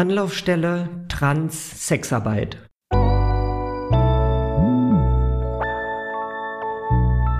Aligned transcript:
Anlaufstelle 0.00 0.88
Trans-Sexarbeit. 1.10 2.56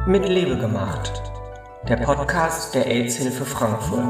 Mit 0.07 0.29
Liebe 0.29 0.59
gemacht. 0.59 1.23
Der 1.89 1.97
Podcast 1.97 2.75
der 2.75 2.87
AIDS-Hilfe 2.87 3.47
Frankfurt. 3.47 4.05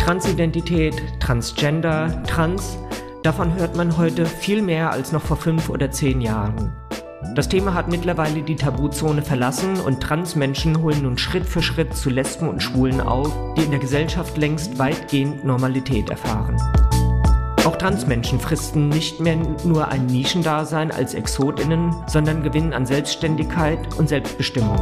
Transidentität, 0.00 0.94
Transgender, 1.18 2.22
Trans, 2.28 2.78
davon 3.24 3.52
hört 3.56 3.74
man 3.74 3.96
heute 3.96 4.26
viel 4.26 4.62
mehr 4.62 4.92
als 4.92 5.10
noch 5.10 5.22
vor 5.22 5.38
fünf 5.38 5.70
oder 5.70 5.90
zehn 5.90 6.20
Jahren. 6.20 6.72
Das 7.34 7.48
Thema 7.48 7.74
hat 7.74 7.88
mittlerweile 7.88 8.42
die 8.42 8.56
Tabuzone 8.56 9.22
verlassen 9.22 9.80
und 9.80 10.00
Transmenschen 10.00 10.82
holen 10.82 11.02
nun 11.02 11.18
Schritt 11.18 11.46
für 11.46 11.62
Schritt 11.62 11.94
zu 11.94 12.10
Lesben 12.10 12.48
und 12.48 12.62
Schwulen 12.62 13.00
auf, 13.00 13.32
die 13.56 13.62
in 13.62 13.70
der 13.70 13.80
Gesellschaft 13.80 14.36
längst 14.36 14.78
weitgehend 14.78 15.44
Normalität 15.44 16.10
erfahren. 16.10 16.56
Auch 17.64 17.76
Transmenschen 17.76 18.38
fristen 18.38 18.88
nicht 18.88 19.20
mehr 19.20 19.36
nur 19.64 19.88
ein 19.88 20.06
Nischendasein 20.06 20.90
als 20.90 21.14
Exotinnen, 21.14 21.94
sondern 22.06 22.42
gewinnen 22.42 22.74
an 22.74 22.84
Selbstständigkeit 22.84 23.96
und 23.96 24.08
Selbstbestimmung. 24.08 24.78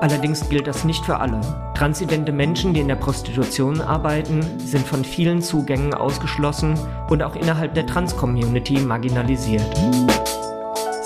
Allerdings 0.00 0.48
gilt 0.48 0.68
das 0.68 0.84
nicht 0.84 1.04
für 1.04 1.18
alle. 1.18 1.40
Transidente 1.74 2.30
Menschen, 2.30 2.74
die 2.74 2.80
in 2.80 2.88
der 2.88 2.96
Prostitution 2.96 3.80
arbeiten, 3.80 4.40
sind 4.58 4.86
von 4.86 5.04
vielen 5.04 5.42
Zugängen 5.42 5.94
ausgeschlossen 5.94 6.78
und 7.08 7.22
auch 7.22 7.34
innerhalb 7.34 7.74
der 7.74 7.86
Trans-Community 7.86 8.78
marginalisiert. 8.80 9.66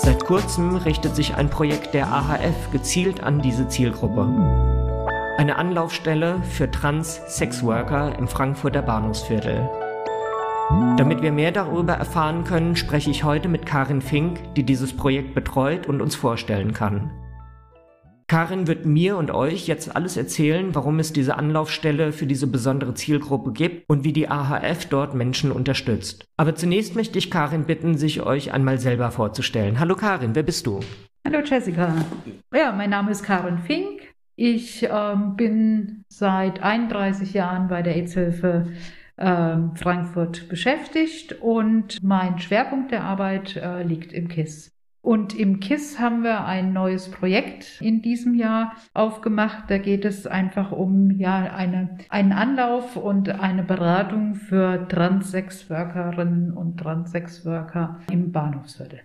Seit 0.03 0.25
kurzem 0.25 0.75
richtet 0.75 1.15
sich 1.15 1.35
ein 1.35 1.49
Projekt 1.49 1.93
der 1.93 2.11
AHF 2.11 2.71
gezielt 2.73 3.23
an 3.23 3.41
diese 3.41 3.69
Zielgruppe. 3.69 4.27
Eine 5.37 5.55
Anlaufstelle 5.55 6.43
für 6.43 6.69
Trans-Sexworker 6.69 8.19
im 8.19 8.27
Frankfurter 8.27 8.81
Bahnhofsviertel. 8.81 9.69
Damit 10.97 11.21
wir 11.21 11.31
mehr 11.31 11.53
darüber 11.53 11.93
erfahren 11.93 12.43
können, 12.43 12.75
spreche 12.75 13.11
ich 13.11 13.23
heute 13.23 13.47
mit 13.47 13.65
Karin 13.65 14.01
Fink, 14.01 14.53
die 14.55 14.63
dieses 14.63 14.95
Projekt 14.95 15.35
betreut 15.35 15.87
und 15.87 16.01
uns 16.01 16.15
vorstellen 16.15 16.73
kann. 16.73 17.09
Karin 18.33 18.65
wird 18.65 18.87
mir 18.87 19.17
und 19.17 19.29
euch 19.29 19.67
jetzt 19.67 19.95
alles 19.95 20.17
erzählen, 20.17 20.73
warum 20.73 20.97
es 20.97 21.13
diese 21.13 21.37
Anlaufstelle 21.37 22.11
für 22.11 22.25
diese 22.25 22.47
besondere 22.47 22.95
Zielgruppe 22.95 23.51
gibt 23.51 23.87
und 23.87 24.03
wie 24.03 24.11
die 24.11 24.27
AHF 24.27 24.87
dort 24.87 25.13
Menschen 25.13 25.51
unterstützt. 25.51 26.25
Aber 26.35 26.55
zunächst 26.55 26.95
möchte 26.95 27.19
ich 27.19 27.29
Karin 27.29 27.65
bitten, 27.65 27.95
sich 27.95 28.23
euch 28.23 28.51
einmal 28.51 28.79
selber 28.79 29.11
vorzustellen. 29.11 29.79
Hallo 29.79 29.95
Karin, 29.95 30.33
wer 30.33 30.41
bist 30.41 30.65
du? 30.65 30.79
Hallo 31.23 31.41
Jessica. 31.45 31.93
Ja, 32.51 32.71
mein 32.71 32.89
Name 32.89 33.11
ist 33.11 33.21
Karin 33.21 33.59
Fink. 33.59 34.01
Ich 34.35 34.81
ähm, 34.89 35.35
bin 35.35 36.03
seit 36.07 36.63
31 36.63 37.35
Jahren 37.35 37.67
bei 37.67 37.83
der 37.83 37.95
AIDS-Hilfe 37.95 38.65
ähm, 39.19 39.75
Frankfurt 39.75 40.49
beschäftigt 40.49 41.33
und 41.39 42.01
mein 42.01 42.39
Schwerpunkt 42.39 42.89
der 42.89 43.03
Arbeit 43.03 43.57
äh, 43.57 43.83
liegt 43.83 44.11
im 44.11 44.27
KISS. 44.27 44.73
Und 45.05 45.37
im 45.37 45.59
KISS 45.59 45.99
haben 45.99 46.23
wir 46.23 46.45
ein 46.45 46.71
neues 46.71 47.11
Projekt 47.11 47.81
in 47.81 48.01
diesem 48.01 48.35
Jahr 48.35 48.71
aufgemacht. 48.93 49.65
Da 49.67 49.77
geht 49.77 50.05
es 50.05 50.25
einfach 50.25 50.71
um 50.71 51.11
ja, 51.19 51.53
eine, 51.53 51.97
einen 52.07 52.31
Anlauf 52.31 52.95
und 52.95 53.27
eine 53.27 53.63
Beratung 53.63 54.35
für 54.35 54.87
Transsexworkerinnen 54.87 56.53
und 56.53 56.77
Transsexworker 56.77 57.99
im 58.09 58.31
Bahnhofsviertel. 58.31 59.01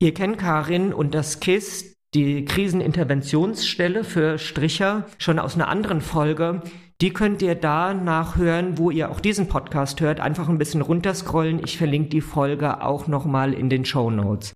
Ihr 0.00 0.12
kennt 0.12 0.38
Karin 0.38 0.92
und 0.92 1.14
das 1.14 1.38
KISS, 1.38 1.94
die 2.14 2.44
Kriseninterventionsstelle 2.44 4.02
für 4.02 4.38
Stricher, 4.38 5.06
schon 5.18 5.38
aus 5.38 5.54
einer 5.54 5.68
anderen 5.68 6.00
Folge. 6.00 6.62
Die 7.00 7.12
könnt 7.12 7.42
ihr 7.42 7.54
da 7.54 7.94
nachhören, 7.94 8.76
wo 8.76 8.90
ihr 8.90 9.08
auch 9.08 9.20
diesen 9.20 9.46
Podcast 9.46 10.00
hört. 10.00 10.18
Einfach 10.18 10.48
ein 10.48 10.58
bisschen 10.58 10.80
runterscrollen. 10.82 11.60
Ich 11.62 11.78
verlinke 11.78 12.08
die 12.08 12.20
Folge 12.20 12.82
auch 12.82 13.06
nochmal 13.06 13.54
in 13.54 13.70
den 13.70 13.84
Show 13.84 14.10
Notes. 14.10 14.52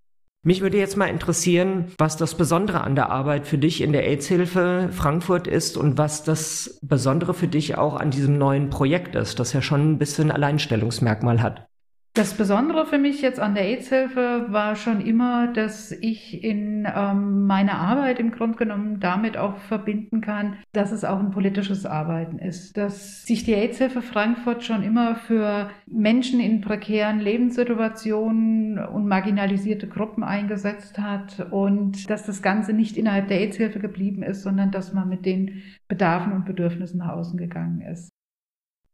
Mich 0.46 0.60
würde 0.60 0.78
jetzt 0.78 0.96
mal 0.96 1.06
interessieren, 1.06 1.86
was 1.98 2.16
das 2.16 2.36
Besondere 2.36 2.82
an 2.82 2.94
der 2.94 3.10
Arbeit 3.10 3.48
für 3.48 3.58
dich 3.58 3.80
in 3.80 3.90
der 3.90 4.06
AIDS-Hilfe 4.06 4.90
Frankfurt 4.92 5.48
ist 5.48 5.76
und 5.76 5.98
was 5.98 6.22
das 6.22 6.78
Besondere 6.82 7.34
für 7.34 7.48
dich 7.48 7.76
auch 7.76 7.96
an 7.96 8.12
diesem 8.12 8.38
neuen 8.38 8.70
Projekt 8.70 9.16
ist, 9.16 9.40
das 9.40 9.52
ja 9.52 9.60
schon 9.60 9.94
ein 9.94 9.98
bisschen 9.98 10.30
Alleinstellungsmerkmal 10.30 11.42
hat. 11.42 11.66
Das 12.16 12.32
Besondere 12.32 12.86
für 12.86 12.96
mich 12.96 13.20
jetzt 13.20 13.38
an 13.38 13.54
der 13.54 13.64
AIDS-Hilfe 13.64 14.46
war 14.48 14.74
schon 14.74 15.02
immer, 15.02 15.48
dass 15.48 15.92
ich 15.92 16.42
in 16.42 16.88
ähm, 16.90 17.46
meiner 17.46 17.74
Arbeit 17.74 18.18
im 18.18 18.30
Grunde 18.30 18.56
genommen 18.56 19.00
damit 19.00 19.36
auch 19.36 19.58
verbinden 19.58 20.22
kann, 20.22 20.56
dass 20.72 20.92
es 20.92 21.04
auch 21.04 21.20
ein 21.20 21.30
politisches 21.30 21.84
Arbeiten 21.84 22.38
ist. 22.38 22.78
Dass 22.78 23.24
sich 23.26 23.44
die 23.44 23.52
AIDS-Hilfe 23.52 24.00
Frankfurt 24.00 24.64
schon 24.64 24.82
immer 24.82 25.16
für 25.16 25.68
Menschen 25.84 26.40
in 26.40 26.62
prekären 26.62 27.20
Lebenssituationen 27.20 28.78
und 28.78 29.06
marginalisierte 29.06 29.86
Gruppen 29.86 30.24
eingesetzt 30.24 30.98
hat 30.98 31.46
und 31.50 32.08
dass 32.08 32.24
das 32.24 32.40
Ganze 32.40 32.72
nicht 32.72 32.96
innerhalb 32.96 33.28
der 33.28 33.40
AIDS-Hilfe 33.40 33.78
geblieben 33.78 34.22
ist, 34.22 34.42
sondern 34.42 34.70
dass 34.70 34.94
man 34.94 35.10
mit 35.10 35.26
den 35.26 35.62
Bedarfen 35.86 36.32
und 36.32 36.46
Bedürfnissen 36.46 36.96
nach 36.96 37.10
außen 37.10 37.36
gegangen 37.36 37.82
ist. 37.82 38.15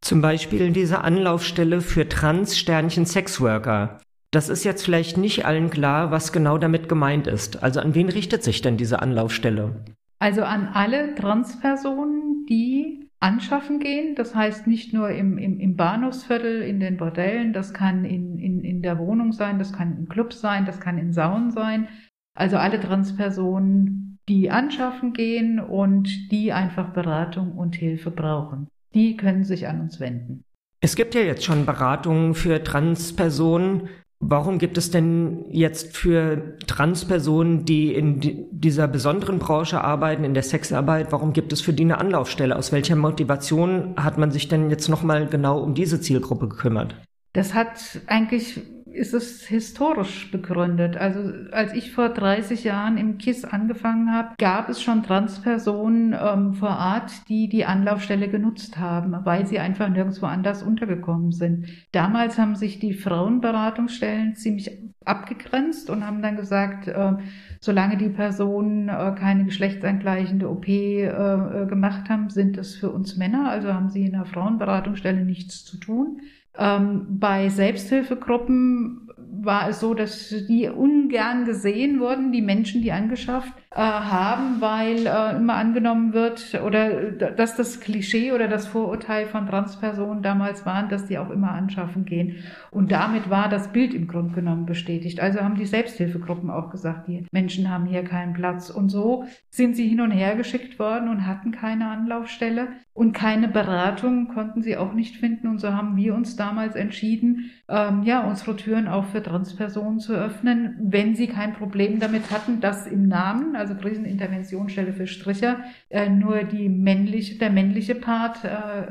Zum 0.02 0.20
Beispiel 0.20 0.72
diese 0.72 1.02
Anlaufstelle 1.02 1.80
für 1.80 2.08
Trans-Sternchen-Sexworker. 2.08 4.00
Das 4.32 4.48
ist 4.48 4.64
jetzt 4.64 4.84
vielleicht 4.84 5.16
nicht 5.16 5.46
allen 5.46 5.70
klar, 5.70 6.10
was 6.10 6.32
genau 6.32 6.58
damit 6.58 6.88
gemeint 6.88 7.28
ist. 7.28 7.62
Also 7.62 7.78
an 7.78 7.94
wen 7.94 8.08
richtet 8.08 8.42
sich 8.42 8.60
denn 8.62 8.76
diese 8.76 9.00
Anlaufstelle? 9.00 9.84
Also 10.18 10.42
an 10.42 10.66
alle 10.66 11.14
Transpersonen, 11.14 12.46
die 12.48 13.08
anschaffen 13.20 13.78
gehen. 13.78 14.16
Das 14.16 14.34
heißt 14.34 14.66
nicht 14.66 14.92
nur 14.92 15.10
im, 15.10 15.38
im, 15.38 15.60
im 15.60 15.76
Bahnhofsviertel, 15.76 16.62
in 16.62 16.80
den 16.80 16.96
Bordellen, 16.96 17.52
das 17.52 17.72
kann 17.72 18.04
in, 18.04 18.40
in, 18.40 18.64
in 18.64 18.82
der 18.82 18.98
Wohnung 18.98 19.30
sein, 19.30 19.60
das 19.60 19.72
kann 19.72 19.96
in 19.96 20.08
Clubs 20.08 20.40
sein, 20.40 20.66
das 20.66 20.80
kann 20.80 20.98
in 20.98 21.12
Saunen 21.12 21.52
sein. 21.52 21.86
Also 22.34 22.56
alle 22.56 22.80
Transpersonen, 22.80 24.18
die 24.28 24.50
anschaffen 24.50 25.12
gehen 25.12 25.60
und 25.60 26.32
die 26.32 26.52
einfach 26.52 26.92
Beratung 26.92 27.52
und 27.52 27.76
Hilfe 27.76 28.10
brauchen 28.10 28.66
die 28.94 29.16
können 29.16 29.44
sich 29.44 29.68
an 29.68 29.80
uns 29.80 30.00
wenden. 30.00 30.44
Es 30.80 30.96
gibt 30.96 31.14
ja 31.14 31.20
jetzt 31.20 31.44
schon 31.44 31.64
Beratungen 31.64 32.34
für 32.34 32.62
Transpersonen. 32.62 33.88
Warum 34.18 34.58
gibt 34.58 34.78
es 34.78 34.90
denn 34.90 35.44
jetzt 35.50 35.96
für 35.96 36.56
Transpersonen, 36.66 37.64
die 37.64 37.94
in 37.94 38.48
dieser 38.52 38.88
besonderen 38.88 39.38
Branche 39.38 39.82
arbeiten, 39.82 40.24
in 40.24 40.34
der 40.34 40.42
Sexarbeit, 40.42 41.10
warum 41.10 41.32
gibt 41.32 41.52
es 41.52 41.60
für 41.60 41.72
die 41.72 41.84
eine 41.84 41.98
Anlaufstelle? 41.98 42.56
Aus 42.56 42.72
welcher 42.72 42.96
Motivation 42.96 43.94
hat 43.96 44.18
man 44.18 44.30
sich 44.30 44.48
denn 44.48 44.70
jetzt 44.70 44.88
nochmal 44.88 45.26
genau 45.26 45.60
um 45.60 45.74
diese 45.74 46.00
Zielgruppe 46.00 46.48
gekümmert? 46.48 46.96
Das 47.32 47.54
hat 47.54 48.00
eigentlich 48.06 48.60
ist 48.94 49.14
es 49.14 49.46
historisch 49.46 50.30
begründet. 50.30 50.96
Also 50.96 51.32
als 51.50 51.74
ich 51.74 51.92
vor 51.92 52.08
30 52.08 52.64
Jahren 52.64 52.96
im 52.96 53.18
KISS 53.18 53.44
angefangen 53.44 54.12
habe, 54.12 54.34
gab 54.38 54.68
es 54.68 54.82
schon 54.82 55.02
Transpersonen 55.02 56.14
ähm, 56.14 56.54
vor 56.54 56.70
Ort, 56.70 57.28
die 57.28 57.48
die 57.48 57.64
Anlaufstelle 57.64 58.28
genutzt 58.28 58.78
haben, 58.78 59.14
weil 59.24 59.46
sie 59.46 59.58
einfach 59.58 59.88
nirgendwo 59.88 60.26
anders 60.26 60.62
untergekommen 60.62 61.32
sind. 61.32 61.66
Damals 61.92 62.38
haben 62.38 62.56
sich 62.56 62.78
die 62.78 62.94
Frauenberatungsstellen 62.94 64.34
ziemlich 64.34 64.70
abgegrenzt 65.04 65.90
und 65.90 66.06
haben 66.06 66.22
dann 66.22 66.36
gesagt, 66.36 66.88
äh, 66.88 67.12
solange 67.60 67.96
die 67.96 68.08
Personen 68.08 68.88
äh, 68.88 69.14
keine 69.18 69.44
geschlechtsangleichende 69.44 70.48
OP 70.48 70.68
äh, 70.68 71.06
äh, 71.06 71.66
gemacht 71.66 72.08
haben, 72.08 72.30
sind 72.30 72.56
das 72.56 72.74
für 72.74 72.90
uns 72.90 73.16
Männer, 73.16 73.50
also 73.50 73.72
haben 73.72 73.88
sie 73.88 74.06
in 74.06 74.12
der 74.12 74.24
Frauenberatungsstelle 74.24 75.24
nichts 75.24 75.64
zu 75.64 75.78
tun. 75.78 76.20
Ähm, 76.56 77.18
bei 77.18 77.48
Selbsthilfegruppen 77.48 79.10
war 79.16 79.68
es 79.68 79.80
so, 79.80 79.94
dass 79.94 80.28
die 80.28 80.68
ungern 80.68 81.44
gesehen 81.44 82.00
wurden, 82.00 82.32
die 82.32 82.42
Menschen, 82.42 82.82
die 82.82 82.92
angeschafft 82.92 83.54
haben, 83.80 84.60
weil 84.60 85.06
äh, 85.06 85.36
immer 85.36 85.54
angenommen 85.54 86.12
wird 86.12 86.60
oder 86.64 87.10
dass 87.10 87.56
das 87.56 87.80
Klischee 87.80 88.32
oder 88.32 88.48
das 88.48 88.66
Vorurteil 88.66 89.26
von 89.26 89.46
Transpersonen 89.46 90.22
damals 90.22 90.66
waren, 90.66 90.88
dass 90.88 91.06
die 91.06 91.18
auch 91.18 91.30
immer 91.30 91.52
anschaffen 91.52 92.04
gehen. 92.04 92.36
Und 92.70 92.92
damit 92.92 93.30
war 93.30 93.48
das 93.48 93.72
Bild 93.72 93.94
im 93.94 94.08
Grunde 94.08 94.34
genommen 94.34 94.66
bestätigt. 94.66 95.20
Also 95.20 95.40
haben 95.40 95.56
die 95.56 95.66
Selbsthilfegruppen 95.66 96.50
auch 96.50 96.70
gesagt, 96.70 97.08
die 97.08 97.26
Menschen 97.32 97.70
haben 97.70 97.86
hier 97.86 98.04
keinen 98.04 98.34
Platz. 98.34 98.70
Und 98.70 98.90
so 98.90 99.24
sind 99.48 99.74
sie 99.76 99.88
hin 99.88 100.00
und 100.00 100.10
her 100.10 100.36
geschickt 100.36 100.78
worden 100.78 101.08
und 101.08 101.26
hatten 101.26 101.52
keine 101.52 101.88
Anlaufstelle 101.88 102.68
und 102.94 103.14
keine 103.14 103.48
Beratung 103.48 104.28
konnten 104.28 104.60
sie 104.62 104.76
auch 104.76 104.92
nicht 104.92 105.16
finden. 105.16 105.48
Und 105.48 105.60
so 105.60 105.72
haben 105.72 105.96
wir 105.96 106.14
uns 106.14 106.36
damals 106.36 106.74
entschieden, 106.74 107.50
ähm, 107.68 108.02
ja, 108.02 108.20
unsere 108.20 108.54
Türen 108.54 108.86
auch 108.86 109.06
für 109.06 109.22
Transpersonen 109.22 109.98
zu 109.98 110.12
öffnen, 110.12 110.76
wenn 110.78 111.14
sie 111.14 111.26
kein 111.26 111.54
Problem 111.54 112.00
damit 112.00 112.30
hatten, 112.30 112.60
dass 112.60 112.86
im 112.86 113.08
Namen, 113.08 113.56
also 113.62 113.76
Kriseninterventionsstelle 113.76 114.92
für 114.92 115.06
Stricher, 115.06 115.60
äh, 115.88 116.10
nur 116.10 116.42
die 116.42 116.68
männliche, 116.68 117.38
der 117.38 117.50
männliche 117.50 117.94
Part 117.94 118.44
äh, 118.44 118.48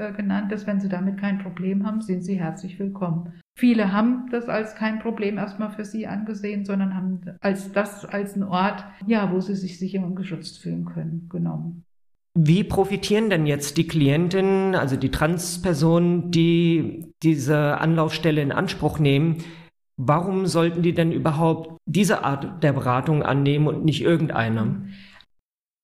äh, 0.10 0.14
genannt 0.14 0.52
ist. 0.54 0.66
Wenn 0.66 0.80
Sie 0.80 0.88
damit 0.88 1.20
kein 1.20 1.40
Problem 1.40 1.86
haben, 1.86 2.02
sind 2.02 2.24
Sie 2.24 2.40
herzlich 2.40 2.80
willkommen. 2.80 3.34
Viele 3.58 3.92
haben 3.92 4.28
das 4.32 4.48
als 4.48 4.76
kein 4.76 5.00
Problem 5.00 5.38
erstmal 5.38 5.72
für 5.72 5.84
sie 5.84 6.08
angesehen, 6.08 6.64
sondern 6.64 6.96
haben 6.96 7.22
als 7.42 7.72
das 7.74 8.06
als 8.06 8.36
ein 8.36 8.44
Ort, 8.44 8.84
ja, 9.06 9.32
wo 9.32 9.42
sie 9.42 9.56
sich 9.56 9.78
sicher 9.78 10.04
und 10.04 10.16
geschützt 10.16 10.60
fühlen 10.60 10.86
können, 10.86 11.28
genommen. 11.30 11.84
Wie 12.34 12.64
profitieren 12.64 13.30
denn 13.30 13.46
jetzt 13.46 13.76
die 13.76 13.88
Klientinnen, 13.88 14.74
also 14.74 14.96
die 14.96 15.12
Transpersonen, 15.12 16.32
die 16.32 17.14
diese 17.22 17.78
Anlaufstelle 17.78 18.42
in 18.42 18.54
Anspruch 18.54 19.00
nehmen? 19.00 19.44
Warum 19.98 20.46
sollten 20.46 20.82
die 20.82 20.94
denn 20.94 21.12
überhaupt 21.12 21.78
diese 21.86 22.24
Art 22.24 22.64
der 22.64 22.74
Beratung 22.74 23.24
annehmen 23.24 23.68
und 23.68 23.86
nicht 23.86 24.02
irgendeine? 24.02 24.88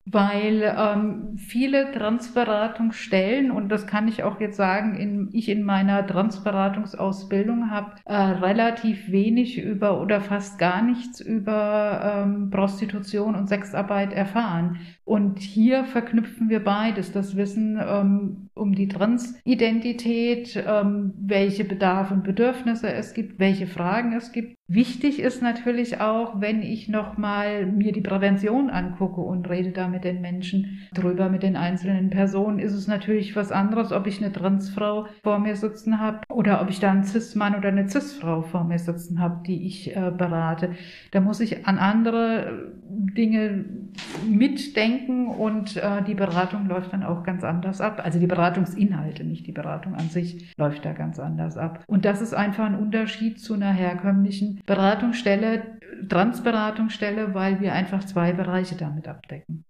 weil 0.09 0.73
ähm, 0.77 1.35
viele 1.35 1.91
Transberatungsstellen, 1.91 3.51
und 3.51 3.67
das 3.69 3.87
kann 3.87 4.07
ich 4.07 4.23
auch 4.23 4.39
jetzt 4.39 4.55
sagen, 4.55 4.95
in, 4.95 5.29
ich 5.33 5.49
in 5.49 5.63
meiner 5.63 6.07
Transberatungsausbildung 6.07 7.69
habe 7.69 7.91
äh, 8.05 8.15
relativ 8.15 9.11
wenig 9.11 9.61
über 9.61 9.99
oder 9.99 10.21
fast 10.21 10.59
gar 10.59 10.81
nichts 10.81 11.19
über 11.19 12.23
ähm, 12.23 12.49
Prostitution 12.49 13.35
und 13.35 13.49
Sexarbeit 13.49 14.13
erfahren. 14.13 14.79
Und 15.03 15.39
hier 15.39 15.83
verknüpfen 15.83 16.47
wir 16.47 16.63
beides, 16.63 17.11
das 17.11 17.35
Wissen 17.35 17.77
ähm, 17.85 18.46
um 18.57 18.73
die 18.73 18.87
Transidentität, 18.87 20.63
ähm, 20.67 21.13
welche 21.17 21.63
Bedarfe 21.63 22.13
und 22.13 22.23
Bedürfnisse 22.23 22.91
es 22.91 23.13
gibt, 23.13 23.39
welche 23.39 23.67
Fragen 23.67 24.13
es 24.13 24.31
gibt. 24.31 24.57
Wichtig 24.69 25.21
ist 25.21 25.41
natürlich 25.41 26.01
auch, 26.01 26.41
wenn 26.41 26.61
ich 26.61 26.89
nochmal 26.89 27.65
mir 27.65 27.93
die 27.93 28.01
Prävention 28.01 28.69
angucke 28.69 29.21
und 29.21 29.49
rede 29.49 29.71
da 29.71 29.87
mit 29.87 30.03
den 30.03 30.19
Menschen 30.19 30.79
drüber, 30.93 31.29
mit 31.29 31.41
den 31.41 31.55
einzelnen 31.55 32.09
Personen, 32.09 32.59
ist 32.59 32.73
es 32.73 32.85
natürlich 32.85 33.37
was 33.37 33.53
anderes, 33.53 33.93
ob 33.93 34.07
ich 34.07 34.21
eine 34.21 34.33
Transfrau 34.33 35.07
vor 35.23 35.39
mir 35.39 35.55
sitzen 35.55 36.01
habe 36.01 36.19
oder 36.27 36.61
ob 36.61 36.69
ich 36.69 36.81
da 36.81 36.91
einen 36.91 37.05
Cis-Mann 37.05 37.55
oder 37.55 37.69
eine 37.69 37.87
Cis-Frau 37.87 38.41
vor 38.41 38.65
mir 38.65 38.77
sitzen 38.77 39.21
habe, 39.21 39.41
die 39.47 39.67
ich 39.67 39.95
äh, 39.95 40.11
berate. 40.11 40.71
Da 41.11 41.21
muss 41.21 41.39
ich 41.39 41.65
an 41.65 41.77
andere 41.77 42.73
Dinge 42.89 43.63
mitdenken 44.27 45.27
und 45.27 45.77
äh, 45.77 46.03
die 46.03 46.13
Beratung 46.13 46.67
läuft 46.67 46.91
dann 46.91 47.03
auch 47.03 47.23
ganz 47.23 47.45
anders 47.45 47.79
ab. 47.79 48.01
Also 48.03 48.19
die 48.19 48.27
Beratungsinhalte, 48.47 49.23
nicht 49.23 49.45
die 49.47 49.51
Beratung 49.51 49.95
an 49.95 50.09
sich, 50.09 50.53
läuft 50.57 50.85
da 50.85 50.93
ganz 50.93 51.19
anders 51.19 51.57
ab. 51.57 51.83
Und 51.87 52.05
das 52.05 52.21
ist 52.21 52.33
einfach 52.33 52.65
ein 52.65 52.79
Unterschied 52.79 53.39
zu 53.39 53.53
einer 53.53 53.71
herkömmlichen 53.71 54.61
Beratungsstelle, 54.65 55.77
Transberatungsstelle, 56.07 57.33
weil 57.33 57.59
wir 57.59 57.73
einfach 57.73 58.03
zwei 58.05 58.33
Bereiche 58.33 58.75
damit 58.75 59.07
abdecken. 59.07 59.65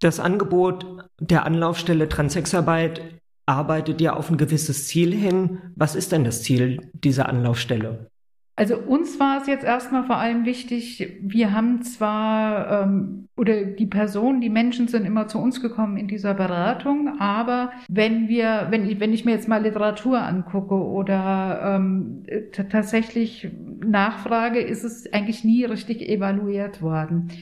Das 0.00 0.20
Angebot 0.20 1.08
der 1.20 1.44
Anlaufstelle 1.44 2.08
Transsexarbeit 2.08 3.20
arbeitet 3.46 4.00
ja 4.00 4.14
auf 4.14 4.30
ein 4.30 4.38
gewisses 4.38 4.86
Ziel 4.88 5.14
hin. 5.14 5.58
Was 5.76 5.94
ist 5.94 6.12
denn 6.12 6.24
das 6.24 6.42
Ziel 6.42 6.90
dieser 6.94 7.28
Anlaufstelle? 7.28 8.10
Also 8.56 8.78
uns 8.78 9.18
war 9.18 9.40
es 9.40 9.48
jetzt 9.48 9.64
erstmal 9.64 10.04
vor 10.04 10.16
allem 10.16 10.44
wichtig, 10.44 11.18
wir 11.20 11.52
haben 11.52 11.82
zwar, 11.82 12.84
ähm, 12.84 13.28
oder 13.36 13.64
die 13.64 13.86
Personen, 13.86 14.40
die 14.40 14.48
Menschen 14.48 14.86
sind 14.86 15.04
immer 15.04 15.26
zu 15.26 15.40
uns 15.40 15.60
gekommen 15.60 15.96
in 15.96 16.06
dieser 16.06 16.34
Beratung, 16.34 17.18
aber 17.18 17.72
wenn 17.88 18.28
wir, 18.28 18.68
wenn 18.70 18.88
ich, 18.88 19.00
wenn 19.00 19.12
ich 19.12 19.24
mir 19.24 19.32
jetzt 19.32 19.48
mal 19.48 19.62
Literatur 19.62 20.22
angucke 20.22 20.76
oder 20.76 21.74
ähm, 21.74 22.26
tatsächlich 22.52 23.48
nachfrage, 23.84 24.60
ist 24.60 24.84
es 24.84 25.12
eigentlich 25.12 25.42
nie 25.42 25.64
richtig 25.64 26.08
evaluiert 26.08 26.80
worden. 26.80 27.32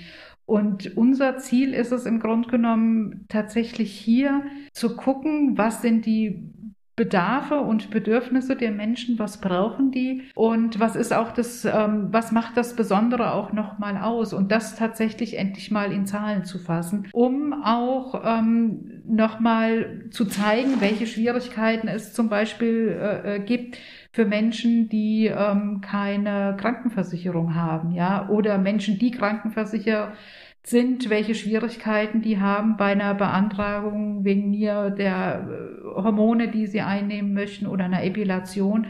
Und 0.47 0.97
unser 0.97 1.39
Ziel 1.39 1.75
ist 1.75 1.93
es 1.93 2.07
im 2.07 2.21
Grunde 2.21 2.49
genommen 2.49 3.27
tatsächlich 3.29 3.93
hier 3.93 4.43
zu 4.73 4.97
gucken, 4.97 5.59
was 5.59 5.83
sind 5.83 6.07
die 6.07 6.43
Bedarfe 6.95 7.61
und 7.61 7.91
Bedürfnisse 7.91 8.55
der 8.55 8.71
Menschen, 8.71 9.19
was 9.19 9.41
brauchen 9.41 9.93
die? 9.93 10.23
Und 10.35 10.79
was 10.79 10.95
ist 10.95 11.13
auch 11.15 11.33
das, 11.33 11.65
ähm, 11.65 12.09
was 12.11 12.33
macht 12.33 12.57
das 12.57 12.77
Besondere 12.77 13.33
auch 13.33 13.53
nochmal 13.53 13.97
aus? 13.97 14.35
Und 14.35 14.53
das 14.53 14.77
tatsächlich 14.77 15.39
endlich 15.39 15.71
mal 15.71 15.91
in 15.91 16.05
Zahlen 16.05 16.45
zu 16.45 16.59
fassen, 16.59 17.09
um 17.13 17.55
auch 17.65 18.23
ähm, 18.25 19.03
nochmal 19.07 20.03
zu 20.11 20.27
zeigen, 20.27 20.81
welche 20.81 21.07
Schwierigkeiten 21.07 21.89
es 21.89 22.13
zum 22.13 22.29
Beispiel 22.29 22.89
äh, 22.89 23.37
äh, 23.37 23.41
gibt 23.41 23.79
für 24.13 24.27
Menschen, 24.27 24.91
die 24.91 25.27
ähm, 25.27 25.81
keine 25.81 26.57
Krankenversicherung 26.61 27.55
haben, 27.55 27.93
ja, 27.93 28.29
oder 28.29 28.59
Menschen, 28.59 28.99
die 28.99 29.13
Krankenversicherung 29.13 30.13
sind, 30.65 31.11
welche 31.11 31.35
Schwierigkeiten 31.35 32.23
die 32.23 32.39
haben 32.39 32.77
bei 32.77 32.93
einer 32.93 33.15
Beantragung 33.15 34.25
wegen 34.25 34.51
mir 34.51 34.91
der 34.91 35.49
äh, 35.49 36.03
Hormone, 36.03 36.49
die 36.49 36.69
sie 36.69 36.83
einnehmen 36.83 37.35
möchten 37.35 37.67
oder 37.67 37.85
einer 37.85 38.05
Epilation 38.05 38.87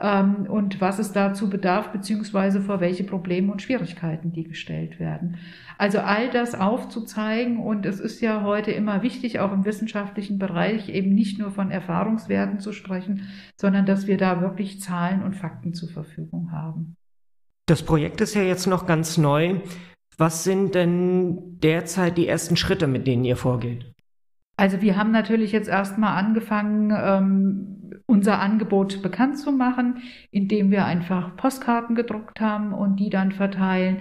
ähm, 0.00 0.46
und 0.48 0.80
was 0.80 1.00
es 1.00 1.12
dazu 1.12 1.50
bedarf, 1.50 1.90
beziehungsweise 1.90 2.60
vor 2.60 2.80
welche 2.80 3.02
Probleme 3.02 3.50
und 3.50 3.60
Schwierigkeiten 3.60 4.32
die 4.32 4.44
gestellt 4.44 5.00
werden. 5.00 5.38
Also 5.78 5.98
all 5.98 6.30
das 6.30 6.54
aufzuzeigen 6.54 7.58
und 7.58 7.86
es 7.86 7.98
ist 7.98 8.20
ja 8.20 8.44
heute 8.44 8.70
immer 8.70 9.02
wichtig, 9.02 9.40
auch 9.40 9.52
im 9.52 9.64
wissenschaftlichen 9.64 10.38
Bereich 10.38 10.88
eben 10.88 11.12
nicht 11.12 11.40
nur 11.40 11.50
von 11.50 11.72
Erfahrungswerten 11.72 12.60
zu 12.60 12.72
sprechen, 12.72 13.28
sondern 13.56 13.84
dass 13.84 14.06
wir 14.06 14.16
da 14.16 14.40
wirklich 14.40 14.80
Zahlen 14.80 15.24
und 15.24 15.34
Fakten 15.34 15.74
zur 15.74 15.88
Verfügung 15.88 16.52
haben. 16.52 16.96
Das 17.66 17.82
Projekt 17.82 18.20
ist 18.20 18.34
ja 18.34 18.42
jetzt 18.42 18.66
noch 18.66 18.86
ganz 18.86 19.18
neu. 19.18 19.60
Was 20.18 20.44
sind 20.44 20.74
denn 20.74 21.60
derzeit 21.60 22.16
die 22.16 22.26
ersten 22.26 22.56
Schritte, 22.56 22.86
mit 22.86 23.06
denen 23.06 23.24
ihr 23.24 23.36
vorgeht? 23.36 23.92
Also 24.56 24.80
wir 24.80 24.96
haben 24.96 25.10
natürlich 25.10 25.52
jetzt 25.52 25.68
erstmal 25.68 26.16
angefangen, 26.16 26.90
ähm, 26.96 28.00
unser 28.06 28.40
Angebot 28.40 29.02
bekannt 29.02 29.38
zu 29.38 29.52
machen, 29.52 29.98
indem 30.30 30.70
wir 30.70 30.86
einfach 30.86 31.36
Postkarten 31.36 31.94
gedruckt 31.94 32.40
haben 32.40 32.72
und 32.72 32.96
die 32.96 33.10
dann 33.10 33.32
verteilen. 33.32 33.98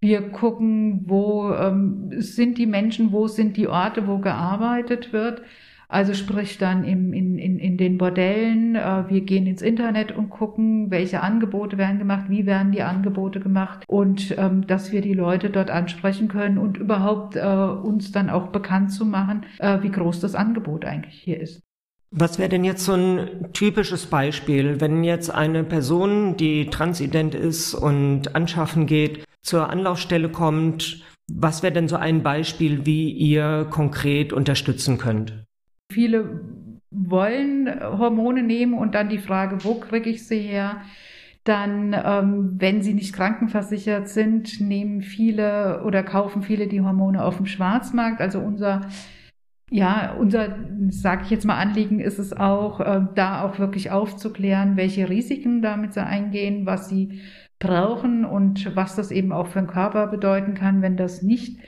Wir 0.00 0.30
gucken, 0.30 1.02
wo 1.06 1.52
ähm, 1.52 2.10
sind 2.16 2.56
die 2.56 2.66
Menschen, 2.66 3.12
wo 3.12 3.28
sind 3.28 3.58
die 3.58 3.68
Orte, 3.68 4.06
wo 4.06 4.18
gearbeitet 4.18 5.12
wird. 5.12 5.42
Also 5.90 6.14
sprich 6.14 6.56
dann 6.56 6.84
im, 6.84 7.12
in, 7.12 7.36
in, 7.36 7.58
in 7.58 7.76
den 7.76 7.98
Bordellen, 7.98 8.76
äh, 8.76 9.08
wir 9.08 9.22
gehen 9.22 9.48
ins 9.48 9.60
Internet 9.60 10.12
und 10.12 10.30
gucken, 10.30 10.88
welche 10.92 11.20
Angebote 11.20 11.78
werden 11.78 11.98
gemacht, 11.98 12.26
wie 12.28 12.46
werden 12.46 12.70
die 12.70 12.82
Angebote 12.82 13.40
gemacht 13.40 13.82
und 13.88 14.32
ähm, 14.38 14.68
dass 14.68 14.92
wir 14.92 15.00
die 15.00 15.14
Leute 15.14 15.50
dort 15.50 15.68
ansprechen 15.68 16.28
können 16.28 16.58
und 16.58 16.78
überhaupt 16.78 17.34
äh, 17.34 17.40
uns 17.42 18.12
dann 18.12 18.30
auch 18.30 18.48
bekannt 18.48 18.92
zu 18.92 19.04
machen, 19.04 19.44
äh, 19.58 19.82
wie 19.82 19.90
groß 19.90 20.20
das 20.20 20.36
Angebot 20.36 20.84
eigentlich 20.84 21.20
hier 21.20 21.40
ist. 21.40 21.60
Was 22.12 22.38
wäre 22.38 22.48
denn 22.48 22.62
jetzt 22.62 22.84
so 22.84 22.94
ein 22.94 23.52
typisches 23.52 24.06
Beispiel, 24.06 24.80
wenn 24.80 25.02
jetzt 25.02 25.34
eine 25.34 25.64
Person, 25.64 26.36
die 26.36 26.66
transident 26.66 27.34
ist 27.34 27.74
und 27.74 28.36
anschaffen 28.36 28.86
geht, 28.86 29.24
zur 29.42 29.70
Anlaufstelle 29.70 30.28
kommt? 30.28 31.02
Was 31.32 31.64
wäre 31.64 31.72
denn 31.72 31.88
so 31.88 31.96
ein 31.96 32.22
Beispiel, 32.22 32.86
wie 32.86 33.10
ihr 33.10 33.66
konkret 33.70 34.32
unterstützen 34.32 34.96
könnt? 34.96 35.49
Viele 35.90 36.40
wollen 36.90 37.68
Hormone 37.80 38.42
nehmen 38.42 38.74
und 38.74 38.94
dann 38.94 39.08
die 39.08 39.18
Frage, 39.18 39.64
wo 39.64 39.74
kriege 39.74 40.10
ich 40.10 40.26
sie 40.26 40.40
her? 40.40 40.82
Dann, 41.44 41.94
ähm, 41.94 42.56
wenn 42.58 42.82
sie 42.82 42.94
nicht 42.94 43.14
krankenversichert 43.14 44.08
sind, 44.08 44.60
nehmen 44.60 45.02
viele 45.02 45.82
oder 45.84 46.02
kaufen 46.02 46.42
viele 46.42 46.66
die 46.66 46.82
Hormone 46.82 47.24
auf 47.24 47.38
dem 47.38 47.46
Schwarzmarkt. 47.46 48.20
Also 48.20 48.40
unser 48.40 48.82
ja, 49.70 50.14
unser, 50.18 50.56
sage 50.88 51.22
ich 51.24 51.30
jetzt 51.30 51.44
mal, 51.46 51.56
Anliegen 51.56 52.00
ist 52.00 52.18
es 52.18 52.32
auch, 52.32 52.80
äh, 52.80 53.02
da 53.14 53.42
auch 53.42 53.60
wirklich 53.60 53.92
aufzuklären, 53.92 54.76
welche 54.76 55.08
Risiken 55.08 55.62
damit 55.62 55.94
sie 55.94 56.04
eingehen, 56.04 56.66
was 56.66 56.88
sie 56.88 57.20
brauchen 57.60 58.24
und 58.24 58.74
was 58.74 58.96
das 58.96 59.12
eben 59.12 59.32
auch 59.32 59.46
für 59.46 59.60
den 59.60 59.68
Körper 59.68 60.08
bedeuten 60.08 60.54
kann, 60.54 60.82
wenn 60.82 60.96
das 60.96 61.22
nicht 61.22 61.60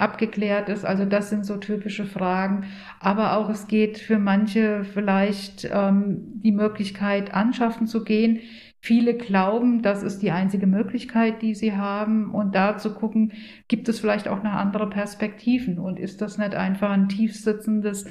abgeklärt 0.00 0.68
ist. 0.68 0.84
Also 0.84 1.04
das 1.04 1.30
sind 1.30 1.44
so 1.44 1.56
typische 1.56 2.04
Fragen. 2.04 2.64
Aber 3.00 3.36
auch 3.36 3.50
es 3.50 3.66
geht 3.66 3.98
für 3.98 4.18
manche 4.18 4.84
vielleicht 4.84 5.68
ähm, 5.70 6.40
die 6.42 6.52
Möglichkeit, 6.52 7.34
anschaffen 7.34 7.86
zu 7.86 8.04
gehen. 8.04 8.40
Viele 8.82 9.14
glauben, 9.14 9.82
das 9.82 10.02
ist 10.02 10.22
die 10.22 10.30
einzige 10.30 10.66
Möglichkeit, 10.66 11.42
die 11.42 11.54
sie 11.54 11.76
haben. 11.76 12.30
Und 12.32 12.54
da 12.54 12.78
zu 12.78 12.94
gucken, 12.94 13.32
gibt 13.68 13.88
es 13.88 14.00
vielleicht 14.00 14.26
auch 14.26 14.42
noch 14.42 14.52
andere 14.52 14.88
Perspektiven? 14.88 15.78
Und 15.78 15.98
ist 15.98 16.22
das 16.22 16.38
nicht 16.38 16.54
einfach 16.54 16.90
ein 16.90 17.08
tiefsitzendes 17.08 18.06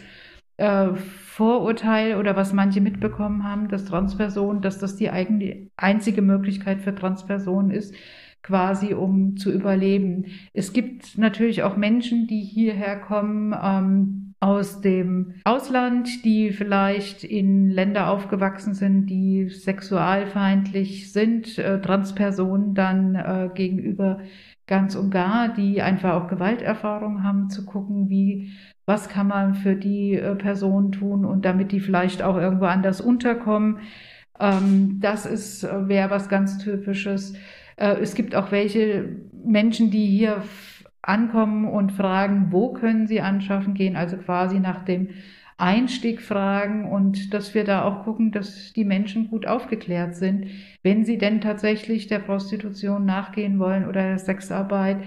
äh, 0.58 0.94
Vorurteil 0.94 2.18
oder 2.18 2.36
was 2.36 2.54
manche 2.54 2.82
mitbekommen 2.82 3.44
haben, 3.44 3.68
dass 3.68 3.86
Transpersonen, 3.86 4.62
dass 4.62 4.78
das 4.78 4.96
die 4.96 5.10
eigene, 5.10 5.70
einzige 5.76 6.22
Möglichkeit 6.22 6.82
für 6.82 6.94
Transpersonen 6.94 7.72
ist? 7.72 7.96
Quasi, 8.44 8.94
um 8.94 9.38
zu 9.38 9.52
überleben. 9.52 10.26
Es 10.54 10.74
gibt 10.74 11.18
natürlich 11.18 11.64
auch 11.64 11.78
Menschen, 11.78 12.28
die 12.28 12.42
hierher 12.42 12.98
kommen 13.00 13.54
ähm, 13.62 14.34
aus 14.40 14.80
dem 14.80 15.34
Ausland, 15.44 16.24
die 16.24 16.52
vielleicht 16.52 17.24
in 17.24 17.70
Länder 17.70 18.10
aufgewachsen 18.10 18.74
sind, 18.74 19.08
die 19.08 19.50
sexualfeindlich 19.50 21.12
sind, 21.12 21.58
äh, 21.58 21.82
Transpersonen 21.82 22.74
dann 22.74 23.16
äh, 23.16 23.50
gegenüber 23.54 24.20
ganz 24.66 24.96
und 24.96 25.10
gar, 25.10 25.50
die 25.50 25.82
einfach 25.82 26.14
auch 26.14 26.30
Gewalterfahrung 26.30 27.24
haben, 27.24 27.50
zu 27.50 27.66
gucken, 27.66 28.10
wie 28.10 28.52
was 28.86 29.10
kann 29.10 29.28
man 29.28 29.56
für 29.56 29.76
die 29.76 30.14
äh, 30.14 30.36
Person 30.36 30.92
tun 30.92 31.26
und 31.26 31.44
damit 31.44 31.72
die 31.72 31.80
vielleicht 31.80 32.24
auch 32.24 32.38
irgendwo 32.38 32.66
anders 32.66 33.02
unterkommen. 33.02 33.80
Ähm, 34.40 35.00
das 35.02 35.26
ist 35.26 35.64
äh, 35.64 35.88
wäre 35.88 36.10
was 36.10 36.30
ganz 36.30 36.60
Typisches. 36.60 37.34
Äh, 37.80 38.00
es 38.02 38.14
gibt 38.14 38.36
auch 38.36 38.52
welche 38.52 39.10
Menschen, 39.44 39.90
die 39.90 40.06
hier 40.06 40.44
ankommen 41.02 41.66
und 41.66 41.94
fragen, 41.94 42.52
wo 42.52 42.74
können 42.74 43.08
sie 43.08 43.22
anschaffen 43.22 43.74
gehen, 43.74 43.96
also 43.96 44.18
quasi 44.18 44.60
nach 44.60 44.84
dem 44.84 45.10
Einstieg 45.58 46.22
fragen 46.22 46.90
und 46.90 47.34
dass 47.34 47.54
wir 47.54 47.64
da 47.64 47.84
auch 47.84 48.04
gucken, 48.04 48.32
dass 48.32 48.72
die 48.74 48.86
Menschen 48.86 49.30
gut 49.30 49.46
aufgeklärt 49.46 50.16
sind, 50.16 50.48
wenn 50.84 51.04
sie 51.04 51.18
denn 51.18 51.42
tatsächlich 51.42 52.08
der 52.08 52.20
Prostitution 52.20 53.06
nachgehen 53.06 53.60
wollen 53.60 53.88
oder 53.88 54.02
der 54.02 54.20
Sexarbeit, 54.20 55.04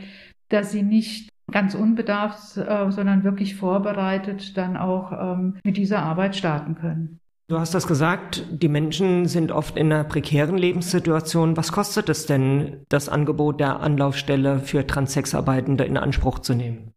dass 0.49 0.73
sie 0.73 0.83
nicht 0.83 1.31
ganz 1.51 1.75
unbedarft, 1.75 2.57
äh, 2.57 2.91
sondern 2.91 3.25
wirklich 3.25 3.55
vorbereitet 3.55 4.57
dann 4.57 4.77
auch 4.77 5.13
ähm, 5.13 5.57
mit 5.65 5.77
dieser 5.77 6.01
Arbeit 6.03 6.37
starten 6.37 6.75
können. 6.75 7.22
Du 7.49 7.59
hast 7.59 7.75
das 7.75 7.87
gesagt, 7.87 8.47
die 8.51 8.69
Menschen 8.69 9.27
sind 9.27 9.53
oft 9.53 9.77
in 9.77 9.93
einer 9.93 10.05
prekären 10.05 10.57
Lebenssituation. 10.57 11.57
Was 11.57 11.73
kostet 11.73 12.09
es 12.09 12.27
denn, 12.27 12.87
das 12.89 13.09
Angebot 13.09 13.61
der 13.61 13.81
Anlaufstelle 13.81 14.61
für 14.61 14.87
Transsexarbeitende 14.87 15.85
in 15.85 15.97
Anspruch 15.97 16.39
zu 16.39 16.55
nehmen? 16.55 16.93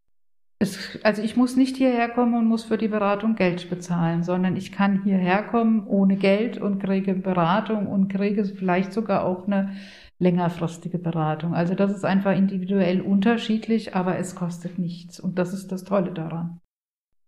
Es, 0.58 0.98
also 1.02 1.20
ich 1.20 1.36
muss 1.36 1.56
nicht 1.56 1.76
hierher 1.76 2.08
kommen 2.08 2.34
und 2.34 2.46
muss 2.46 2.64
für 2.64 2.78
die 2.78 2.88
Beratung 2.88 3.34
Geld 3.34 3.68
bezahlen, 3.68 4.22
sondern 4.22 4.56
ich 4.56 4.72
kann 4.72 5.02
hierher 5.02 5.42
kommen 5.42 5.86
ohne 5.86 6.16
Geld 6.16 6.56
und 6.56 6.82
kriege 6.82 7.12
Beratung 7.12 7.86
und 7.88 8.08
kriege 8.08 8.44
vielleicht 8.46 8.94
sogar 8.94 9.24
auch 9.24 9.46
eine 9.46 9.76
längerfristige 10.18 10.98
Beratung. 10.98 11.54
Also 11.54 11.74
das 11.74 11.92
ist 11.92 12.06
einfach 12.06 12.34
individuell 12.34 13.02
unterschiedlich, 13.02 13.94
aber 13.94 14.16
es 14.18 14.34
kostet 14.34 14.78
nichts 14.78 15.20
und 15.20 15.38
das 15.38 15.52
ist 15.52 15.72
das 15.72 15.84
Tolle 15.84 16.12
daran. 16.12 16.60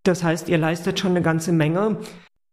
Das 0.05 0.25
heißt, 0.25 0.49
ihr 0.49 0.57
leistet 0.57 0.99
schon 0.99 1.11
eine 1.11 1.21
ganze 1.21 1.53
Menge. 1.53 1.99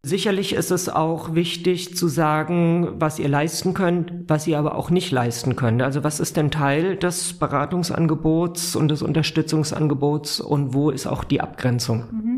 Sicherlich 0.06 0.54
ist 0.54 0.70
es 0.70 0.88
auch 0.88 1.34
wichtig 1.34 1.96
zu 1.96 2.08
sagen, 2.08 2.90
was 3.00 3.18
ihr 3.18 3.28
leisten 3.28 3.74
könnt, 3.74 4.14
was 4.28 4.46
ihr 4.46 4.60
aber 4.60 4.76
auch 4.76 4.92
nicht 4.92 5.12
leisten 5.12 5.56
könnt. 5.56 5.82
Also 5.82 6.04
was 6.04 6.20
ist 6.20 6.38
denn 6.38 6.52
Teil 6.52 6.96
des 6.96 7.34
Beratungsangebots 7.34 8.76
und 8.76 8.90
des 8.90 9.02
Unterstützungsangebots 9.02 10.42
und 10.42 10.76
wo 10.76 10.92
ist 10.92 11.08
auch 11.08 11.24
die 11.24 11.42
Abgrenzung? 11.42 12.04
Mhm. 12.12 12.35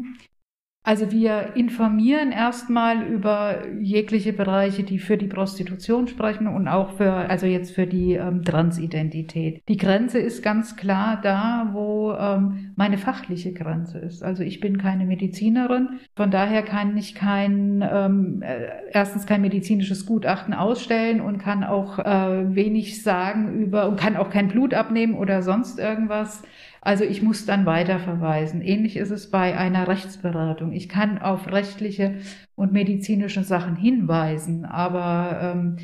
Also 0.87 1.11
wir 1.11 1.57
informieren 1.57 2.31
erstmal 2.31 3.03
über 3.03 3.67
jegliche 3.81 4.31
Bereiche, 4.31 4.83
die 4.83 4.99
für 4.99 5.17
die 5.17 5.27
Prostitution 5.27 6.07
sprechen 6.07 6.47
und 6.47 6.69
auch 6.69 6.91
für, 6.91 7.11
also 7.11 7.45
jetzt 7.45 7.75
für 7.75 7.85
die 7.85 8.13
ähm, 8.13 8.45
Transidentität. 8.45 9.61
Die 9.67 9.75
Grenze 9.75 10.19
ist 10.19 10.41
ganz 10.41 10.77
klar 10.77 11.19
da, 11.21 11.71
wo 11.73 12.13
ähm, 12.13 12.71
meine 12.77 12.97
fachliche 12.97 13.51
Grenze 13.51 13.99
ist. 13.99 14.23
Also 14.23 14.43
ich 14.43 14.61
bin 14.61 14.77
keine 14.77 15.05
Medizinerin, 15.05 15.99
von 16.15 16.31
daher 16.31 16.61
kann 16.61 16.95
ich 16.95 17.15
kein, 17.15 17.83
ähm, 17.85 18.41
äh, 18.41 18.67
erstens 18.93 19.25
kein 19.25 19.41
medizinisches 19.41 20.05
Gutachten 20.05 20.53
ausstellen 20.53 21.19
und 21.19 21.37
kann 21.37 21.65
auch 21.65 21.99
äh, 21.99 22.55
wenig 22.55 23.03
sagen 23.03 23.59
über 23.59 23.89
und 23.89 23.99
kann 23.99 24.15
auch 24.15 24.29
kein 24.29 24.47
Blut 24.47 24.73
abnehmen 24.73 25.15
oder 25.15 25.41
sonst 25.41 25.79
irgendwas. 25.79 26.43
Also 26.81 27.03
ich 27.03 27.21
muss 27.21 27.45
dann 27.45 27.65
weiterverweisen. 27.65 28.61
Ähnlich 28.61 28.97
ist 28.97 29.11
es 29.11 29.31
bei 29.31 29.57
einer 29.57 29.87
Rechtsberatung. 29.87 30.71
Ich 30.71 30.89
kann 30.89 31.17
auf 31.17 31.51
rechtliche 31.51 32.19
und 32.55 32.71
medizinische 32.71 33.43
Sachen 33.43 33.75
hinweisen, 33.75 34.65
aber 34.65 35.39
ähm, 35.41 35.77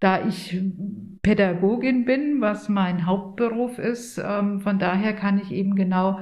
da 0.00 0.26
ich 0.26 0.60
Pädagogin 1.22 2.04
bin, 2.04 2.40
was 2.40 2.68
mein 2.68 3.06
Hauptberuf 3.06 3.78
ist, 3.78 4.18
ähm, 4.18 4.60
von 4.60 4.78
daher 4.78 5.12
kann 5.12 5.38
ich 5.38 5.52
eben 5.52 5.74
genau 5.74 6.20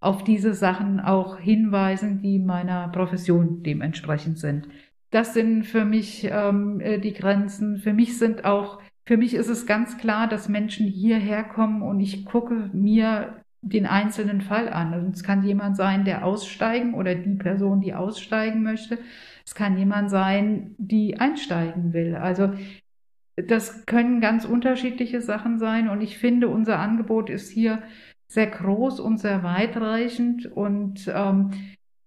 auf 0.00 0.22
diese 0.22 0.54
Sachen 0.54 1.00
auch 1.00 1.38
hinweisen, 1.38 2.22
die 2.22 2.38
meiner 2.38 2.88
Profession 2.88 3.62
dementsprechend 3.62 4.38
sind. 4.38 4.68
Das 5.10 5.34
sind 5.34 5.64
für 5.64 5.84
mich 5.84 6.28
ähm, 6.30 6.80
äh, 6.80 6.98
die 6.98 7.12
Grenzen. 7.14 7.78
Für 7.78 7.92
mich 7.92 8.18
sind 8.18 8.44
auch, 8.44 8.80
für 9.06 9.16
mich 9.16 9.34
ist 9.34 9.48
es 9.48 9.66
ganz 9.66 9.98
klar, 9.98 10.28
dass 10.28 10.48
Menschen 10.48 10.86
hierher 10.86 11.42
kommen 11.42 11.82
und 11.82 12.00
ich 12.00 12.24
gucke 12.24 12.70
mir 12.72 13.42
den 13.62 13.86
einzelnen 13.86 14.40
Fall 14.40 14.68
an. 14.68 14.92
Also 14.92 15.08
es 15.12 15.22
kann 15.22 15.42
jemand 15.44 15.76
sein, 15.76 16.04
der 16.04 16.24
aussteigen 16.24 16.94
oder 16.94 17.14
die 17.14 17.34
Person, 17.34 17.80
die 17.80 17.94
aussteigen 17.94 18.62
möchte. 18.62 18.98
Es 19.44 19.54
kann 19.54 19.78
jemand 19.78 20.10
sein, 20.10 20.74
die 20.78 21.18
einsteigen 21.18 21.92
will. 21.92 22.14
Also 22.16 22.52
das 23.36 23.86
können 23.86 24.20
ganz 24.20 24.44
unterschiedliche 24.44 25.20
Sachen 25.20 25.58
sein 25.58 25.88
und 25.88 26.00
ich 26.00 26.18
finde, 26.18 26.48
unser 26.48 26.78
Angebot 26.78 27.30
ist 27.30 27.50
hier 27.50 27.82
sehr 28.26 28.48
groß 28.48 29.00
und 29.00 29.18
sehr 29.18 29.42
weitreichend 29.42 30.46
und 30.46 31.10
ähm, 31.14 31.50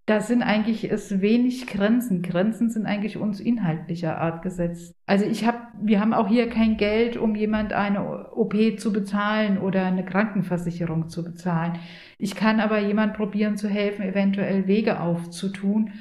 da 0.05 0.19
sind 0.19 0.43
eigentlich 0.43 0.91
es 0.91 1.21
wenig 1.21 1.67
Grenzen. 1.67 2.21
Grenzen 2.21 2.69
sind 2.69 2.85
eigentlich 2.85 3.17
uns 3.17 3.39
inhaltlicher 3.39 4.17
Art 4.17 4.41
gesetzt. 4.41 4.93
Also 5.05 5.25
ich 5.25 5.45
habe, 5.45 5.60
wir 5.81 5.99
haben 5.99 6.13
auch 6.13 6.27
hier 6.27 6.49
kein 6.49 6.77
Geld, 6.77 7.17
um 7.17 7.35
jemand 7.35 7.73
eine 7.73 8.31
OP 8.31 8.55
zu 8.77 8.93
bezahlen 8.93 9.57
oder 9.57 9.85
eine 9.85 10.05
Krankenversicherung 10.05 11.09
zu 11.09 11.23
bezahlen. 11.23 11.73
Ich 12.17 12.35
kann 12.35 12.59
aber 12.59 12.79
jemand 12.79 13.13
probieren 13.13 13.57
zu 13.57 13.67
helfen, 13.67 14.03
eventuell 14.03 14.67
Wege 14.67 14.99
aufzutun. 14.99 15.91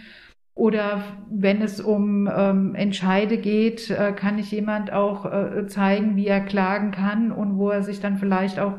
Oder 0.55 1.03
wenn 1.31 1.63
es 1.63 1.81
um 1.81 2.29
ähm, 2.31 2.75
Entscheide 2.75 3.39
geht, 3.39 3.91
äh, 3.91 4.13
kann 4.13 4.39
ich 4.39 4.51
jemand 4.51 4.93
auch 4.93 5.25
äh, 5.25 5.67
zeigen, 5.67 6.17
wie 6.17 6.27
er 6.27 6.41
klagen 6.41 6.91
kann 6.91 7.33
und 7.33 7.57
wo 7.57 7.71
er 7.71 7.83
sich 7.83 8.01
dann 8.01 8.19
vielleicht 8.19 8.59
auch 8.59 8.79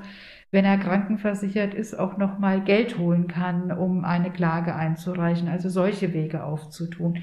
wenn 0.51 0.65
er 0.65 0.77
krankenversichert 0.77 1.73
ist, 1.73 1.97
auch 1.97 2.17
nochmal 2.17 2.61
Geld 2.61 2.97
holen 2.97 3.27
kann, 3.27 3.71
um 3.71 4.03
eine 4.03 4.31
Klage 4.31 4.75
einzureichen. 4.75 5.47
Also 5.47 5.69
solche 5.69 6.13
Wege 6.13 6.43
aufzutun. 6.43 7.19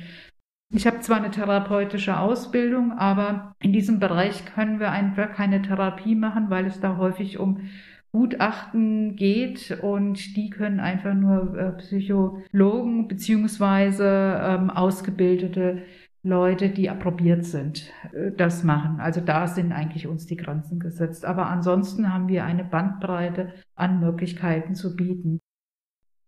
Ich 0.70 0.86
habe 0.86 1.00
zwar 1.00 1.16
eine 1.16 1.30
therapeutische 1.30 2.18
Ausbildung, 2.18 2.92
aber 2.92 3.54
in 3.58 3.72
diesem 3.72 4.00
Bereich 4.00 4.44
können 4.44 4.80
wir 4.80 4.90
einfach 4.90 5.32
keine 5.32 5.62
Therapie 5.62 6.14
machen, 6.14 6.50
weil 6.50 6.66
es 6.66 6.80
da 6.80 6.98
häufig 6.98 7.38
um 7.38 7.68
Gutachten 8.12 9.16
geht 9.16 9.78
und 9.82 10.36
die 10.36 10.50
können 10.50 10.80
einfach 10.80 11.14
nur 11.14 11.58
äh, 11.58 11.72
Psychologen 11.78 13.08
beziehungsweise 13.08 14.40
ähm, 14.42 14.70
ausgebildete 14.70 15.82
Leute, 16.22 16.68
die 16.70 16.90
approbiert 16.90 17.44
sind, 17.44 17.92
äh, 18.12 18.32
das 18.36 18.64
machen. 18.64 19.00
Also 19.00 19.20
da 19.20 19.46
sind 19.46 19.72
eigentlich 19.72 20.06
uns 20.06 20.26
die 20.26 20.36
Grenzen 20.36 20.80
gesetzt. 20.80 21.24
Aber 21.24 21.46
ansonsten 21.46 22.12
haben 22.12 22.28
wir 22.28 22.44
eine 22.44 22.64
Bandbreite 22.64 23.52
an 23.74 24.00
Möglichkeiten 24.00 24.74
zu 24.74 24.96
bieten. 24.96 25.40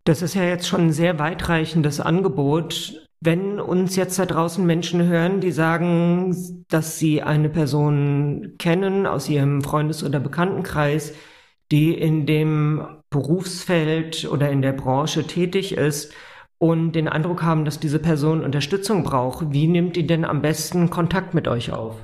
Das 0.05 0.23
ist 0.23 0.35
ja 0.35 0.45
jetzt 0.45 0.67
schon 0.67 0.87
ein 0.87 0.93
sehr 0.93 1.19
weitreichendes 1.19 2.01
Angebot. 2.01 3.09
Wenn 3.23 3.61
uns 3.61 3.97
jetzt 3.97 4.19
da 4.19 4.25
draußen 4.25 4.65
Menschen 4.65 5.07
hören, 5.07 5.41
die 5.41 5.53
sagen, 5.53 6.65
dass 6.69 6.99
sie 6.99 7.23
eine 7.23 7.51
Person 7.51 8.55
kennen 8.59 9.07
aus 9.07 9.29
ihrem 9.29 9.63
Freundes- 9.63 10.03
oder 10.03 10.21
Bekanntenkreis, 10.21 11.15
die 11.71 11.93
in 11.95 12.25
dem 12.25 12.87
Berufsfeld 13.11 14.27
oder 14.31 14.51
in 14.51 14.63
der 14.63 14.73
Branche 14.73 15.27
tätig 15.27 15.73
ist, 15.73 16.15
und 16.61 16.93
den 16.93 17.09
Eindruck 17.09 17.43
haben, 17.43 17.65
dass 17.65 17.81
diese 17.81 17.99
Person 17.99 18.45
Unterstützung 18.45 19.03
braucht, 19.03 19.51
wie 19.51 19.67
nimmt 19.67 19.97
die 19.97 20.07
denn 20.07 20.27
am 20.27 20.43
besten 20.43 20.91
Kontakt 20.91 21.33
mit 21.33 21.49
euch 21.49 21.73
auf? 21.73 21.97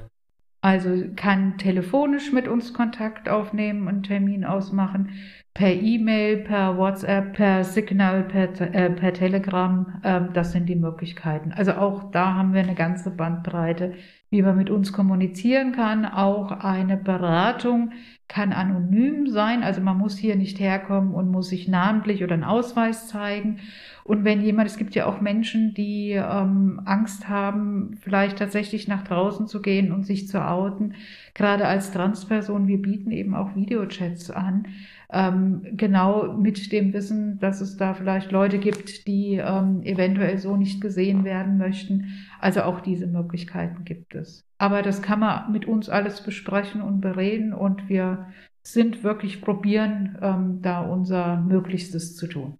Also 0.66 0.90
kann 1.14 1.58
telefonisch 1.58 2.32
mit 2.32 2.48
uns 2.48 2.74
Kontakt 2.74 3.28
aufnehmen 3.28 3.86
und 3.86 4.02
Termin 4.02 4.44
ausmachen, 4.44 5.10
per 5.54 5.72
E-Mail, 5.72 6.38
per 6.38 6.76
WhatsApp, 6.76 7.34
per 7.34 7.62
Signal, 7.62 8.24
per, 8.24 8.60
äh, 8.74 8.90
per 8.90 9.14
Telegram. 9.14 10.00
Ähm, 10.02 10.30
das 10.32 10.50
sind 10.50 10.68
die 10.68 10.74
Möglichkeiten. 10.74 11.52
Also 11.52 11.74
auch 11.74 12.10
da 12.10 12.34
haben 12.34 12.52
wir 12.52 12.62
eine 12.62 12.74
ganze 12.74 13.12
Bandbreite, 13.12 13.94
wie 14.30 14.42
man 14.42 14.56
mit 14.56 14.68
uns 14.68 14.92
kommunizieren 14.92 15.70
kann. 15.70 16.04
Auch 16.04 16.50
eine 16.50 16.96
Beratung 16.96 17.92
kann 18.26 18.52
anonym 18.52 19.28
sein. 19.28 19.62
Also 19.62 19.80
man 19.80 19.96
muss 19.96 20.18
hier 20.18 20.34
nicht 20.34 20.58
herkommen 20.58 21.14
und 21.14 21.30
muss 21.30 21.48
sich 21.48 21.68
namentlich 21.68 22.24
oder 22.24 22.34
einen 22.34 22.42
Ausweis 22.42 23.06
zeigen. 23.06 23.60
Und 24.06 24.22
wenn 24.24 24.40
jemand, 24.40 24.68
es 24.68 24.76
gibt 24.76 24.94
ja 24.94 25.06
auch 25.06 25.20
Menschen, 25.20 25.74
die 25.74 26.12
ähm, 26.12 26.80
Angst 26.84 27.28
haben, 27.28 27.98
vielleicht 28.00 28.38
tatsächlich 28.38 28.86
nach 28.86 29.02
draußen 29.02 29.48
zu 29.48 29.60
gehen 29.60 29.90
und 29.90 30.06
sich 30.06 30.28
zu 30.28 30.46
outen, 30.46 30.94
gerade 31.34 31.66
als 31.66 31.90
Transperson, 31.90 32.68
wir 32.68 32.80
bieten 32.80 33.10
eben 33.10 33.34
auch 33.34 33.56
Videochats 33.56 34.30
an, 34.30 34.68
ähm, 35.12 35.62
genau 35.72 36.34
mit 36.34 36.70
dem 36.70 36.92
Wissen, 36.92 37.40
dass 37.40 37.60
es 37.60 37.76
da 37.78 37.94
vielleicht 37.94 38.30
Leute 38.30 38.60
gibt, 38.60 39.08
die 39.08 39.42
ähm, 39.44 39.82
eventuell 39.82 40.38
so 40.38 40.56
nicht 40.56 40.80
gesehen 40.80 41.24
werden 41.24 41.58
möchten. 41.58 42.28
Also 42.38 42.62
auch 42.62 42.80
diese 42.80 43.08
Möglichkeiten 43.08 43.84
gibt 43.84 44.14
es. 44.14 44.44
Aber 44.58 44.82
das 44.82 45.02
kann 45.02 45.18
man 45.18 45.50
mit 45.50 45.66
uns 45.66 45.88
alles 45.88 46.22
besprechen 46.22 46.80
und 46.80 47.00
bereden 47.00 47.52
und 47.52 47.88
wir 47.88 48.28
sind 48.62 49.02
wirklich 49.02 49.42
probieren, 49.42 50.16
ähm, 50.22 50.62
da 50.62 50.80
unser 50.82 51.40
Möglichstes 51.40 52.14
zu 52.14 52.28
tun. 52.28 52.58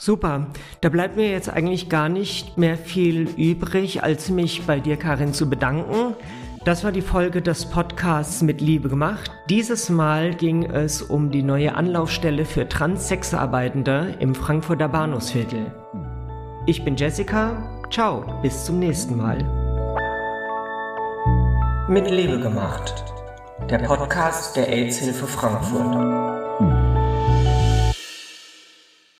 Super. 0.00 0.46
Da 0.80 0.90
bleibt 0.90 1.16
mir 1.16 1.28
jetzt 1.28 1.50
eigentlich 1.50 1.88
gar 1.88 2.08
nicht 2.08 2.56
mehr 2.56 2.76
viel 2.76 3.28
übrig, 3.36 4.04
als 4.04 4.30
mich 4.30 4.64
bei 4.64 4.78
dir, 4.78 4.96
Karin, 4.96 5.34
zu 5.34 5.50
bedanken. 5.50 6.14
Das 6.64 6.84
war 6.84 6.92
die 6.92 7.02
Folge 7.02 7.42
des 7.42 7.66
Podcasts 7.66 8.42
mit 8.42 8.60
Liebe 8.60 8.88
gemacht. 8.88 9.30
Dieses 9.48 9.88
Mal 9.88 10.34
ging 10.34 10.70
es 10.70 11.02
um 11.02 11.30
die 11.30 11.42
neue 11.42 11.74
Anlaufstelle 11.74 12.44
für 12.44 12.68
Transsexarbeitende 12.68 14.14
im 14.20 14.36
Frankfurter 14.36 14.88
Bahnhofsviertel. 14.88 15.72
Ich 16.66 16.84
bin 16.84 16.94
Jessica. 16.94 17.82
Ciao, 17.90 18.24
bis 18.42 18.66
zum 18.66 18.78
nächsten 18.78 19.16
Mal. 19.16 19.38
Mit 21.88 22.08
Liebe 22.08 22.38
gemacht. 22.38 23.04
Der 23.68 23.78
Podcast 23.78 24.54
der 24.54 24.68
AIDS-Hilfe 24.68 25.26
Frankfurt. 25.26 26.37